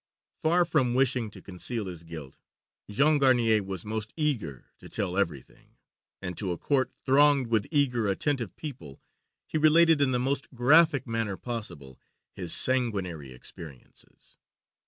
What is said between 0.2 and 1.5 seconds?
Far from wishing to